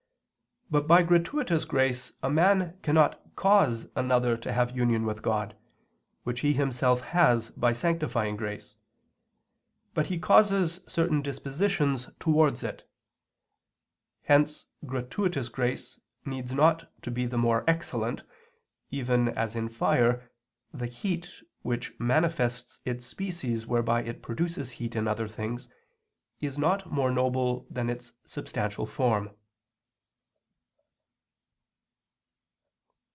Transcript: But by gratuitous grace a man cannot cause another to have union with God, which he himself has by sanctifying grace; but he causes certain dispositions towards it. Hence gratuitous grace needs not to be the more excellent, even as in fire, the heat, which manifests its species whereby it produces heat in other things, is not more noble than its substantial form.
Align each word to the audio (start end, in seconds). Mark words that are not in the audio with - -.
But 0.73 0.87
by 0.87 1.03
gratuitous 1.03 1.65
grace 1.65 2.13
a 2.23 2.29
man 2.29 2.79
cannot 2.81 3.35
cause 3.35 3.87
another 3.93 4.37
to 4.37 4.53
have 4.53 4.73
union 4.73 5.05
with 5.05 5.21
God, 5.21 5.53
which 6.23 6.39
he 6.39 6.53
himself 6.53 7.01
has 7.01 7.49
by 7.49 7.73
sanctifying 7.73 8.37
grace; 8.37 8.77
but 9.93 10.07
he 10.07 10.17
causes 10.17 10.79
certain 10.87 11.21
dispositions 11.21 12.07
towards 12.21 12.63
it. 12.63 12.89
Hence 14.21 14.65
gratuitous 14.85 15.49
grace 15.49 15.99
needs 16.23 16.53
not 16.53 16.89
to 17.03 17.11
be 17.11 17.25
the 17.25 17.37
more 17.37 17.65
excellent, 17.67 18.23
even 18.91 19.27
as 19.27 19.57
in 19.57 19.67
fire, 19.67 20.31
the 20.73 20.87
heat, 20.87 21.41
which 21.63 21.91
manifests 21.99 22.79
its 22.85 23.05
species 23.05 23.67
whereby 23.67 24.03
it 24.03 24.21
produces 24.23 24.71
heat 24.71 24.95
in 24.95 25.05
other 25.05 25.27
things, 25.27 25.67
is 26.39 26.57
not 26.57 26.89
more 26.89 27.11
noble 27.11 27.67
than 27.69 27.89
its 27.89 28.13
substantial 28.23 28.85
form. 28.85 29.31